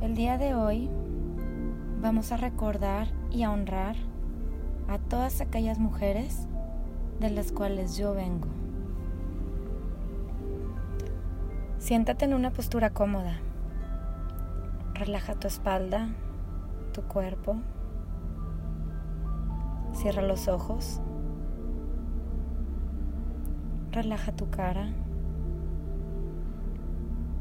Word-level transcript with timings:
El 0.00 0.14
día 0.14 0.38
de 0.38 0.54
hoy 0.54 0.88
vamos 2.00 2.32
a 2.32 2.38
recordar 2.38 3.08
y 3.30 3.42
a 3.42 3.50
honrar 3.50 3.96
a 4.88 4.96
todas 4.96 5.42
aquellas 5.42 5.78
mujeres 5.78 6.48
de 7.20 7.28
las 7.28 7.52
cuales 7.52 7.98
yo 7.98 8.14
vengo. 8.14 8.48
Siéntate 11.76 12.24
en 12.24 12.32
una 12.32 12.50
postura 12.50 12.88
cómoda. 12.88 13.40
Relaja 14.94 15.34
tu 15.34 15.48
espalda, 15.48 16.08
tu 16.94 17.02
cuerpo. 17.02 17.56
Cierra 19.92 20.22
los 20.22 20.48
ojos. 20.48 21.02
Relaja 23.92 24.32
tu 24.32 24.48
cara 24.48 24.94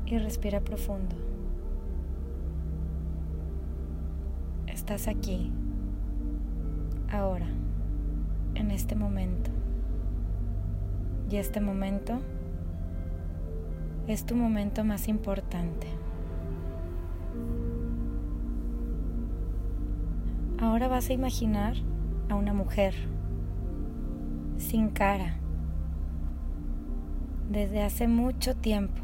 y 0.06 0.18
respira 0.18 0.60
profundo. 0.60 1.29
Estás 4.80 5.10
aquí, 5.10 5.52
ahora, 7.12 7.48
en 8.56 8.72
este 8.72 8.96
momento. 8.96 9.52
Y 11.30 11.36
este 11.36 11.60
momento 11.60 12.22
es 14.08 14.26
tu 14.26 14.38
momento 14.38 14.86
más 14.86 15.10
importante. 15.10 15.88
Ahora 20.60 20.88
vas 20.88 21.10
a 21.10 21.14
imaginar 21.14 21.76
a 22.30 22.36
una 22.36 22.54
mujer 22.54 22.96
sin 24.58 24.92
cara 24.92 25.36
desde 27.52 27.84
hace 27.84 28.08
mucho 28.08 28.56
tiempo 28.56 29.04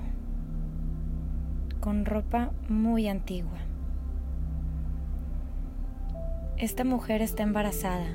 con 1.82 2.06
ropa 2.06 2.52
muy 2.70 3.10
antigua. 3.10 3.60
Esta 6.58 6.86
mujer 6.86 7.22
está 7.22 7.44
embarazada. 7.44 8.08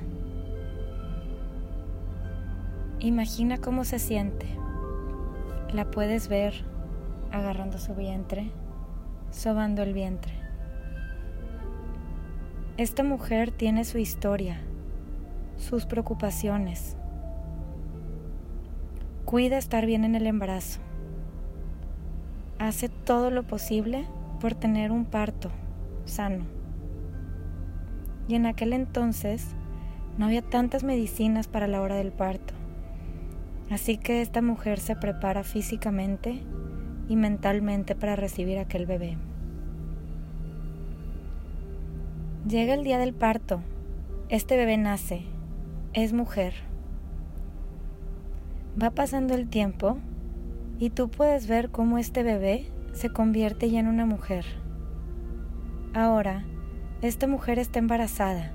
Imagina 2.98 3.58
cómo 3.58 3.84
se 3.84 3.98
siente. 3.98 4.46
La 5.74 5.90
puedes 5.90 6.28
ver 6.28 6.54
agarrando 7.32 7.76
su 7.78 7.94
vientre, 7.94 8.50
sobando 9.30 9.82
el 9.82 9.92
vientre. 9.92 10.32
Esta 12.78 13.02
mujer 13.02 13.50
tiene 13.50 13.84
su 13.84 13.98
historia, 13.98 14.62
sus 15.58 15.84
preocupaciones. 15.84 16.96
Cuida 19.26 19.58
estar 19.58 19.84
bien 19.84 20.02
en 20.04 20.14
el 20.14 20.26
embarazo. 20.26 20.80
Hace 22.58 22.88
todo 22.88 23.30
lo 23.30 23.42
posible 23.42 24.06
por 24.40 24.54
tener 24.54 24.92
un 24.92 25.04
parto 25.04 25.50
sano. 26.06 26.59
Y 28.30 28.36
en 28.36 28.46
aquel 28.46 28.72
entonces 28.74 29.56
no 30.16 30.26
había 30.26 30.40
tantas 30.40 30.84
medicinas 30.84 31.48
para 31.48 31.66
la 31.66 31.82
hora 31.82 31.96
del 31.96 32.12
parto. 32.12 32.54
Así 33.70 33.96
que 33.96 34.22
esta 34.22 34.40
mujer 34.40 34.78
se 34.78 34.94
prepara 34.94 35.42
físicamente 35.42 36.40
y 37.08 37.16
mentalmente 37.16 37.96
para 37.96 38.14
recibir 38.14 38.60
aquel 38.60 38.86
bebé. 38.86 39.18
Llega 42.46 42.74
el 42.74 42.84
día 42.84 42.98
del 42.98 43.14
parto. 43.14 43.62
Este 44.28 44.56
bebé 44.56 44.76
nace. 44.76 45.24
Es 45.92 46.12
mujer. 46.12 46.54
Va 48.80 48.92
pasando 48.92 49.34
el 49.34 49.48
tiempo 49.48 49.98
y 50.78 50.90
tú 50.90 51.10
puedes 51.10 51.48
ver 51.48 51.70
cómo 51.70 51.98
este 51.98 52.22
bebé 52.22 52.70
se 52.92 53.10
convierte 53.10 53.70
ya 53.70 53.80
en 53.80 53.88
una 53.88 54.06
mujer. 54.06 54.44
Ahora, 55.94 56.44
esta 57.02 57.26
mujer 57.26 57.58
está 57.58 57.78
embarazada, 57.78 58.52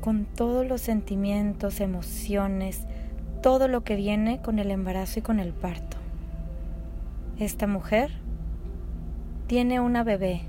con 0.00 0.24
todos 0.24 0.66
los 0.66 0.80
sentimientos, 0.80 1.80
emociones, 1.80 2.86
todo 3.42 3.68
lo 3.68 3.84
que 3.84 3.96
viene 3.96 4.40
con 4.40 4.58
el 4.58 4.70
embarazo 4.70 5.20
y 5.20 5.22
con 5.22 5.40
el 5.40 5.52
parto. 5.52 5.96
Esta 7.38 7.66
mujer 7.66 8.10
tiene 9.46 9.80
una 9.80 10.04
bebé. 10.04 10.42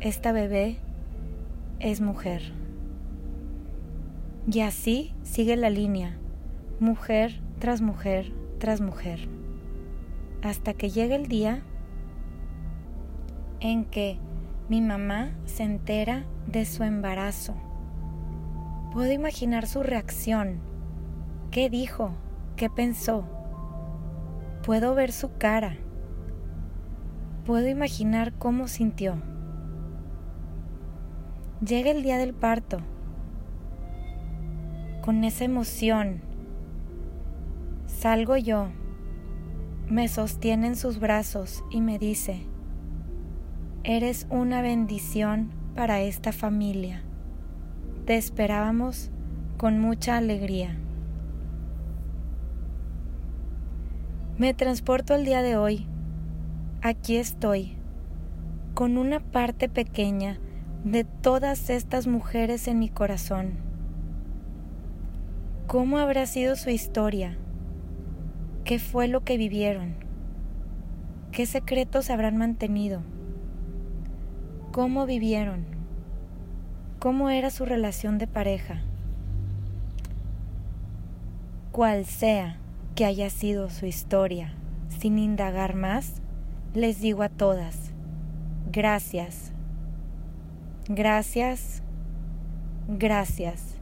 Esta 0.00 0.32
bebé 0.32 0.78
es 1.80 2.00
mujer. 2.00 2.52
Y 4.50 4.60
así 4.60 5.14
sigue 5.22 5.56
la 5.56 5.70
línea, 5.70 6.18
mujer 6.80 7.40
tras 7.58 7.80
mujer 7.80 8.32
tras 8.62 8.80
mujer, 8.80 9.28
hasta 10.40 10.72
que 10.72 10.88
llega 10.88 11.16
el 11.16 11.26
día 11.26 11.64
en 13.58 13.84
que 13.84 14.18
mi 14.72 14.80
mamá 14.80 15.32
se 15.44 15.64
entera 15.64 16.24
de 16.46 16.64
su 16.64 16.82
embarazo. 16.82 17.54
Puedo 18.90 19.12
imaginar 19.12 19.66
su 19.66 19.82
reacción. 19.82 20.60
¿Qué 21.50 21.68
dijo? 21.68 22.14
¿Qué 22.56 22.70
pensó? 22.70 23.28
Puedo 24.64 24.94
ver 24.94 25.12
su 25.12 25.36
cara. 25.36 25.76
Puedo 27.44 27.68
imaginar 27.68 28.32
cómo 28.38 28.66
sintió. 28.66 29.16
Llega 31.60 31.90
el 31.90 32.02
día 32.02 32.16
del 32.16 32.32
parto. 32.32 32.78
Con 35.02 35.22
esa 35.24 35.44
emoción. 35.44 36.22
Salgo 37.84 38.38
yo. 38.38 38.68
Me 39.86 40.08
sostiene 40.08 40.68
en 40.68 40.76
sus 40.76 40.98
brazos 40.98 41.62
y 41.70 41.82
me 41.82 41.98
dice, 41.98 42.46
Eres 43.84 44.28
una 44.30 44.62
bendición 44.62 45.50
para 45.74 46.02
esta 46.02 46.30
familia. 46.30 47.02
Te 48.06 48.14
esperábamos 48.14 49.10
con 49.56 49.80
mucha 49.80 50.16
alegría. 50.16 50.76
Me 54.38 54.54
transporto 54.54 55.14
al 55.14 55.24
día 55.24 55.42
de 55.42 55.56
hoy. 55.56 55.88
Aquí 56.80 57.16
estoy, 57.16 57.76
con 58.74 58.98
una 58.98 59.18
parte 59.18 59.68
pequeña 59.68 60.38
de 60.84 61.02
todas 61.02 61.68
estas 61.68 62.06
mujeres 62.06 62.68
en 62.68 62.78
mi 62.78 62.88
corazón. 62.88 63.54
¿Cómo 65.66 65.98
habrá 65.98 66.26
sido 66.26 66.54
su 66.54 66.70
historia? 66.70 67.36
¿Qué 68.62 68.78
fue 68.78 69.08
lo 69.08 69.24
que 69.24 69.36
vivieron? 69.36 69.96
¿Qué 71.32 71.46
secretos 71.46 72.10
habrán 72.10 72.36
mantenido? 72.36 73.02
¿Cómo 74.72 75.04
vivieron? 75.04 75.66
¿Cómo 76.98 77.28
era 77.28 77.50
su 77.50 77.66
relación 77.66 78.16
de 78.16 78.26
pareja? 78.26 78.80
Cual 81.72 82.06
sea 82.06 82.56
que 82.94 83.04
haya 83.04 83.28
sido 83.28 83.68
su 83.68 83.84
historia, 83.84 84.54
sin 84.88 85.18
indagar 85.18 85.74
más, 85.74 86.22
les 86.72 87.02
digo 87.02 87.22
a 87.22 87.28
todas, 87.28 87.92
gracias, 88.72 89.52
gracias, 90.88 91.82
gracias. 92.88 93.76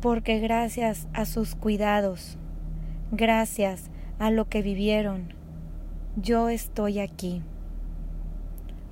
porque 0.00 0.38
gracias 0.38 1.08
a 1.12 1.24
sus 1.24 1.56
cuidados, 1.56 2.38
gracias 3.10 3.90
a 4.20 4.30
lo 4.30 4.48
que 4.48 4.62
vivieron, 4.62 5.34
yo 6.14 6.48
estoy 6.48 7.00
aquí. 7.00 7.42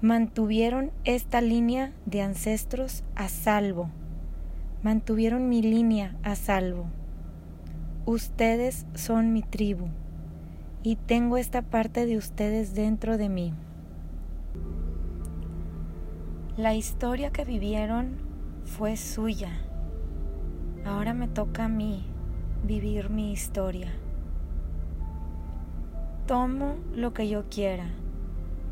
Mantuvieron 0.00 0.92
esta 1.02 1.40
línea 1.40 1.92
de 2.06 2.22
ancestros 2.22 3.02
a 3.16 3.28
salvo, 3.28 3.90
mantuvieron 4.84 5.48
mi 5.48 5.60
línea 5.60 6.14
a 6.22 6.36
salvo. 6.36 6.86
Ustedes 8.06 8.86
son 8.94 9.32
mi 9.32 9.42
tribu 9.42 9.88
y 10.84 10.94
tengo 10.94 11.36
esta 11.36 11.62
parte 11.62 12.06
de 12.06 12.16
ustedes 12.16 12.76
dentro 12.76 13.18
de 13.18 13.28
mí. 13.28 13.52
La 16.56 16.76
historia 16.76 17.32
que 17.32 17.44
vivieron 17.44 18.18
fue 18.66 18.96
suya. 18.96 19.50
Ahora 20.84 21.12
me 21.12 21.26
toca 21.26 21.64
a 21.64 21.68
mí 21.68 22.06
vivir 22.64 23.10
mi 23.10 23.32
historia. 23.32 23.92
Tomo 26.26 26.76
lo 26.94 27.12
que 27.12 27.28
yo 27.28 27.48
quiera. 27.48 27.90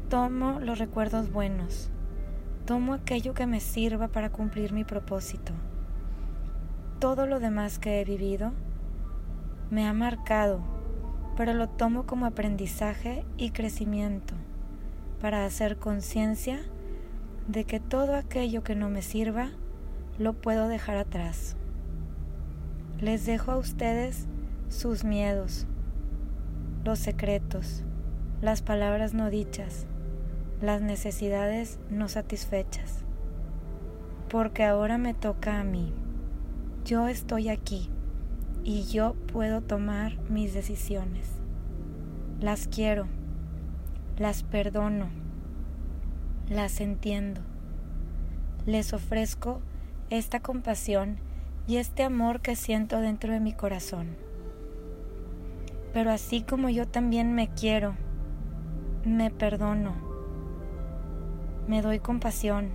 Tomo 0.08 0.60
los 0.60 0.78
recuerdos 0.78 1.32
buenos. 1.32 1.90
Tomo 2.64 2.94
aquello 2.94 3.34
que 3.34 3.48
me 3.48 3.58
sirva 3.58 4.06
para 4.06 4.30
cumplir 4.30 4.72
mi 4.72 4.84
propósito. 4.84 5.52
Todo 7.00 7.26
lo 7.26 7.40
demás 7.40 7.80
que 7.80 8.00
he 8.00 8.04
vivido 8.04 8.52
me 9.68 9.84
ha 9.84 9.92
marcado, 9.92 10.60
pero 11.36 11.54
lo 11.54 11.68
tomo 11.68 12.06
como 12.06 12.24
aprendizaje 12.24 13.24
y 13.36 13.50
crecimiento 13.50 14.34
para 15.20 15.44
hacer 15.44 15.76
conciencia 15.76 16.60
de 17.48 17.64
que 17.64 17.80
todo 17.80 18.14
aquello 18.14 18.62
que 18.62 18.76
no 18.76 18.88
me 18.88 19.02
sirva 19.02 19.50
lo 20.20 20.34
puedo 20.34 20.68
dejar 20.68 20.98
atrás. 20.98 21.56
Les 23.00 23.26
dejo 23.26 23.50
a 23.50 23.56
ustedes 23.56 24.28
sus 24.68 25.02
miedos, 25.02 25.66
los 26.84 27.00
secretos, 27.00 27.82
las 28.40 28.62
palabras 28.62 29.12
no 29.12 29.30
dichas, 29.30 29.84
las 30.60 30.82
necesidades 30.82 31.78
no 31.90 32.08
satisfechas, 32.08 33.04
porque 34.28 34.64
ahora 34.64 34.98
me 34.98 35.14
toca 35.14 35.60
a 35.60 35.64
mí. 35.64 35.92
Yo 36.84 37.08
estoy 37.08 37.48
aquí 37.48 37.90
y 38.64 38.84
yo 38.84 39.14
puedo 39.32 39.60
tomar 39.60 40.18
mis 40.30 40.54
decisiones. 40.54 41.28
Las 42.40 42.68
quiero, 42.68 43.06
las 44.18 44.42
perdono 44.42 45.26
las 46.48 46.80
entiendo. 46.80 47.40
Les 48.66 48.92
ofrezco 48.92 49.60
esta 50.10 50.40
compasión 50.40 51.16
y 51.66 51.78
este 51.78 52.04
amor 52.04 52.40
que 52.40 52.54
siento 52.54 53.00
dentro 53.00 53.32
de 53.32 53.40
mi 53.40 53.52
corazón. 53.52 54.16
Pero 55.92 56.12
así 56.12 56.42
como 56.42 56.68
yo 56.68 56.86
también 56.86 57.34
me 57.34 57.48
quiero, 57.48 57.94
me 59.04 59.30
perdono, 59.30 59.94
me 61.68 61.82
doy 61.82 61.98
compasión 61.98 62.70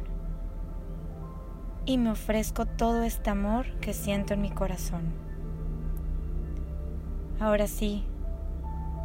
y 1.85 1.97
me 1.97 2.11
ofrezco 2.11 2.65
todo 2.65 3.03
este 3.03 3.29
amor 3.29 3.65
que 3.79 3.93
siento 3.93 4.33
en 4.33 4.41
mi 4.41 4.51
corazón. 4.51 5.13
Ahora 7.39 7.67
sí, 7.67 8.05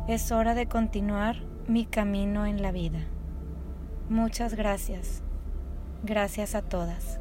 es 0.09 0.31
hora 0.31 0.55
de 0.55 0.67
continuar 0.67 1.37
mi 1.67 1.87
camino 1.87 2.47
en 2.47 2.63
la 2.63 2.71
vida. 2.71 3.01
Muchas 4.09 4.55
gracias. 4.55 5.23
Gracias 6.05 6.55
a 6.55 6.63
todas. 6.63 7.19